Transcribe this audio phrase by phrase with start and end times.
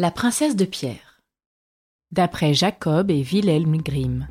[0.00, 1.24] La princesse de pierre.
[2.12, 4.28] D'après Jacob et Wilhelm Grimm.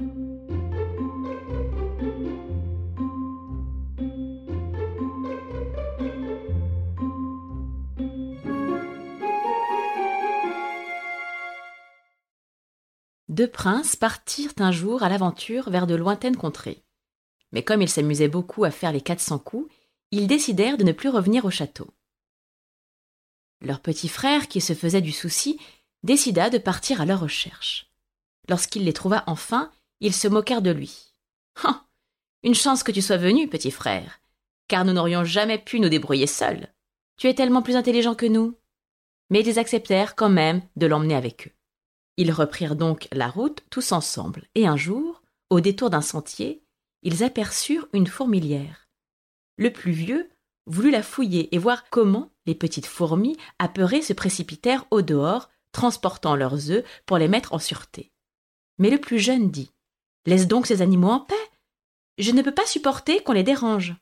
[13.27, 16.85] Deux princes partirent un jour à l'aventure vers de lointaines contrées.
[17.51, 19.69] Mais comme ils s'amusaient beaucoup à faire les quatre cents coups,
[20.11, 21.89] ils décidèrent de ne plus revenir au château.
[23.61, 25.59] Leur petit frère, qui se faisait du souci,
[26.03, 27.91] décida de partir à leur recherche.
[28.49, 31.13] Lorsqu'il les trouva enfin, ils se moquèrent de lui.
[31.63, 31.85] Ah
[32.43, 34.19] Une chance que tu sois venu, petit frère,
[34.67, 36.67] car nous n'aurions jamais pu nous débrouiller seuls.
[37.17, 38.55] Tu es tellement plus intelligent que nous.
[39.29, 41.51] Mais ils acceptèrent quand même de l'emmener avec eux.
[42.17, 46.63] Ils reprirent donc la route tous ensemble, et un jour, au détour d'un sentier,
[47.03, 48.87] ils aperçurent une fourmilière.
[49.57, 50.29] Le plus vieux
[50.67, 56.35] voulut la fouiller et voir comment les petites fourmis apeurées se précipitèrent au dehors, transportant
[56.35, 58.11] leurs œufs pour les mettre en sûreté.
[58.77, 59.71] Mais le plus jeune dit
[60.25, 61.35] Laisse donc ces animaux en paix.
[62.17, 63.95] Je ne peux pas supporter qu'on les dérange.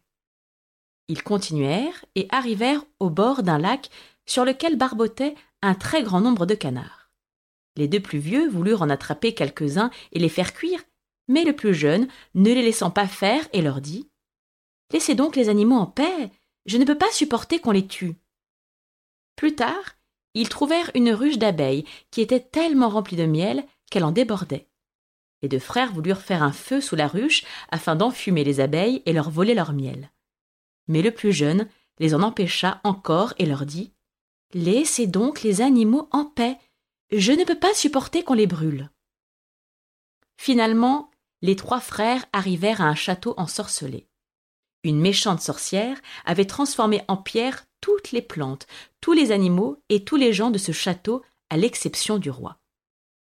[1.08, 3.89] Ils continuèrent et arrivèrent au bord d'un lac
[4.25, 7.11] sur lequel barbotait un très grand nombre de canards.
[7.77, 10.81] Les deux plus vieux voulurent en attraper quelques-uns et les faire cuire,
[11.27, 14.09] mais le plus jeune, ne les laissant pas faire, et leur dit
[14.91, 16.31] Laissez donc les animaux en paix,
[16.66, 18.16] je ne peux pas supporter qu'on les tue.
[19.35, 19.95] Plus tard,
[20.33, 24.67] ils trouvèrent une ruche d'abeilles qui était tellement remplie de miel qu'elle en débordait.
[25.41, 29.13] Les deux frères voulurent faire un feu sous la ruche afin d'enfumer les abeilles et
[29.13, 30.11] leur voler leur miel.
[30.88, 31.67] Mais le plus jeune
[31.99, 33.93] les en empêcha encore et leur dit
[34.53, 36.58] Laissez donc les animaux en paix.
[37.11, 38.89] Je ne peux pas supporter qu'on les brûle.
[40.38, 41.09] Finalement,
[41.41, 44.08] les trois frères arrivèrent à un château ensorcelé.
[44.86, 48.67] Une méchante sorcière avait transformé en pierre toutes les plantes,
[49.02, 52.59] tous les animaux et tous les gens de ce château, à l'exception du roi.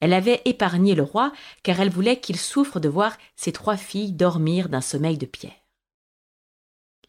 [0.00, 1.30] Elle avait épargné le roi,
[1.62, 5.66] car elle voulait qu'il souffre de voir ses trois filles dormir d'un sommeil de pierre.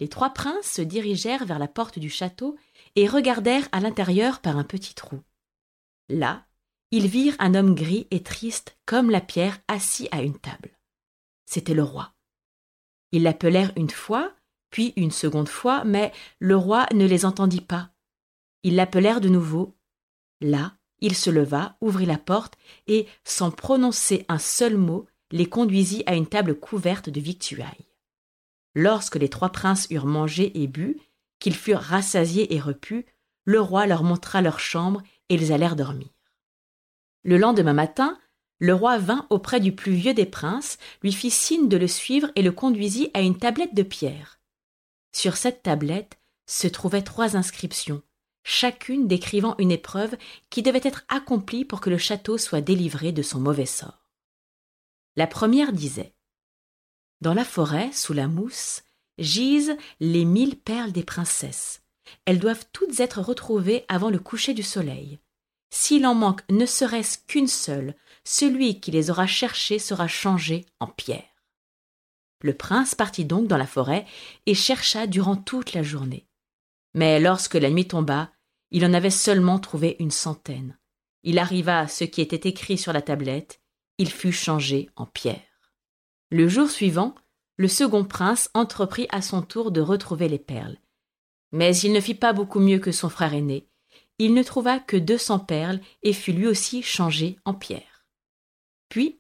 [0.01, 2.57] Les trois princes se dirigèrent vers la porte du château
[2.97, 5.22] et regardèrent à l'intérieur par un petit trou.
[6.09, 6.46] Là,
[6.91, 10.78] ils virent un homme gris et triste comme la pierre assis à une table.
[11.46, 12.13] C'était le roi.
[13.13, 14.34] Ils l'appelèrent une fois,
[14.73, 17.91] puis une seconde fois, mais le roi ne les entendit pas.
[18.63, 19.78] Ils l'appelèrent de nouveau.
[20.41, 22.56] Là, il se leva, ouvrit la porte,
[22.88, 27.85] et, sans prononcer un seul mot, les conduisit à une table couverte de victuailles.
[28.73, 31.00] Lorsque les trois princes eurent mangé et bu,
[31.38, 33.05] qu'ils furent rassasiés et repus,
[33.45, 36.09] le roi leur montra leur chambre et ils allèrent dormir.
[37.22, 38.17] Le lendemain matin,
[38.57, 42.31] le roi vint auprès du plus vieux des princes, lui fit signe de le suivre
[42.35, 44.40] et le conduisit à une tablette de pierre.
[45.13, 48.01] Sur cette tablette se trouvaient trois inscriptions,
[48.44, 50.18] chacune décrivant une épreuve
[50.50, 54.09] qui devait être accomplie pour que le château soit délivré de son mauvais sort.
[55.16, 56.13] La première disait
[57.22, 58.84] Dans la forêt, sous la mousse,
[59.19, 61.81] gisent les mille perles des princesses.
[62.25, 65.19] Elles doivent toutes être retrouvées avant le coucher du soleil.
[65.69, 70.88] S'il en manque ne serait-ce qu'une seule, celui qui les aura cherchées sera changé en
[70.88, 71.32] pierre.
[72.43, 74.05] Le prince partit donc dans la forêt
[74.45, 76.27] et chercha durant toute la journée.
[76.93, 78.29] Mais lorsque la nuit tomba,
[78.69, 80.77] il en avait seulement trouvé une centaine.
[81.23, 83.61] Il arriva à ce qui était écrit sur la tablette,
[83.97, 85.39] il fut changé en pierre.
[86.31, 87.15] Le jour suivant,
[87.55, 90.77] le second prince entreprit à son tour de retrouver les perles.
[91.53, 93.69] Mais il ne fit pas beaucoup mieux que son frère aîné.
[94.19, 98.05] Il ne trouva que deux cents perles et fut lui aussi changé en pierre.
[98.89, 99.19] Puis,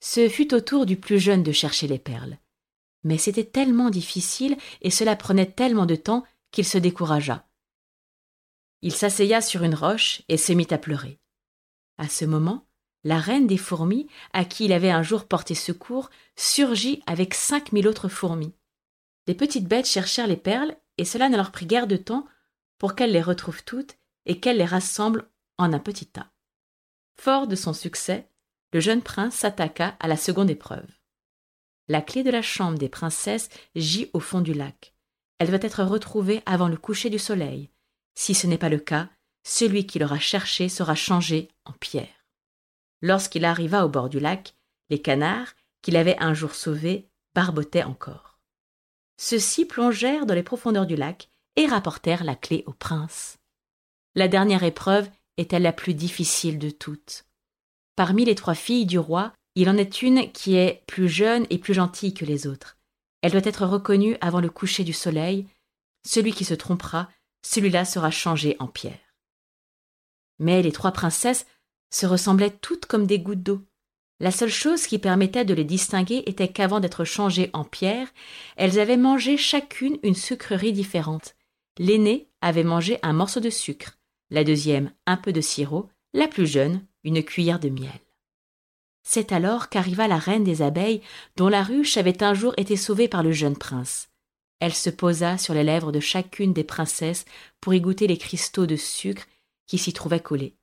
[0.00, 2.38] ce fut au tour du plus jeune de chercher les perles.
[3.04, 7.46] Mais c'était tellement difficile et cela prenait tellement de temps qu'il se découragea.
[8.82, 11.18] Il s'asseya sur une roche et se mit à pleurer.
[11.98, 12.66] À ce moment,
[13.04, 17.72] la reine des fourmis, à qui il avait un jour porté secours, surgit avec cinq
[17.72, 18.54] mille autres fourmis.
[19.26, 22.26] Les petites bêtes cherchèrent les perles, et cela ne leur prit guère de temps
[22.78, 25.28] pour qu'elles les retrouvent toutes et qu'elles les rassemblent
[25.58, 26.30] en un petit tas.
[27.20, 28.28] Fort de son succès,
[28.72, 30.86] le jeune prince s'attaqua à la seconde épreuve.
[31.88, 34.94] La clé de la chambre des princesses gît au fond du lac.
[35.38, 37.70] Elle doit être retrouvée avant le coucher du soleil.
[38.14, 39.08] Si ce n'est pas le cas,
[39.42, 42.24] celui qui l'aura cherchée sera changé en pierre.
[43.02, 44.54] Lorsqu'il arriva au bord du lac,
[44.88, 48.38] les canards, qu'il avait un jour sauvés, barbotaient encore.
[49.18, 53.38] Ceux-ci plongèrent dans les profondeurs du lac et rapportèrent la clé au prince.
[54.14, 57.26] La dernière épreuve était la plus difficile de toutes.
[57.96, 61.58] Parmi les trois filles du roi, il en est une qui est plus jeune et
[61.58, 62.76] plus gentille que les autres.
[63.22, 65.46] Elle doit être reconnue avant le coucher du soleil.
[66.06, 67.08] Celui qui se trompera,
[67.42, 68.98] celui-là sera changé en pierre.
[70.38, 71.46] Mais les trois princesses
[71.90, 73.62] se ressemblaient toutes comme des gouttes d'eau.
[74.20, 78.08] La seule chose qui permettait de les distinguer était qu'avant d'être changées en pierre,
[78.56, 81.34] elles avaient mangé chacune une sucrerie différente.
[81.78, 83.98] L'aînée avait mangé un morceau de sucre,
[84.30, 88.03] la deuxième un peu de sirop, la plus jeune une cuillère de miel.
[89.04, 91.02] C'est alors qu'arriva la reine des abeilles,
[91.36, 94.08] dont la ruche avait un jour été sauvée par le jeune prince.
[94.60, 97.26] Elle se posa sur les lèvres de chacune des princesses
[97.60, 99.26] pour y goûter les cristaux de sucre
[99.66, 100.56] qui s'y trouvaient collés.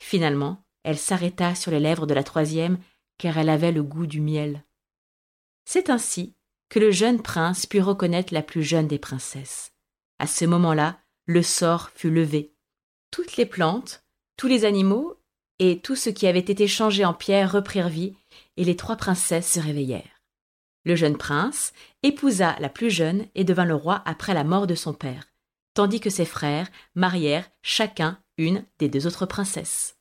[0.00, 2.78] Finalement, elle s'arrêta sur les lèvres de la troisième,
[3.18, 4.64] car elle avait le goût du miel.
[5.64, 6.34] C'est ainsi
[6.68, 9.72] que le jeune prince put reconnaître la plus jeune des princesses.
[10.18, 12.54] À ce moment-là, le sort fut levé.
[13.10, 14.04] Toutes les plantes,
[14.36, 15.21] tous les animaux
[15.62, 18.14] et tout ce qui avait été changé en pierre reprirent vie,
[18.56, 20.20] et les trois princesses se réveillèrent.
[20.84, 21.72] Le jeune prince
[22.02, 25.28] épousa la plus jeune et devint le roi après la mort de son père,
[25.74, 26.66] tandis que ses frères
[26.96, 29.96] marièrent chacun une des deux autres princesses.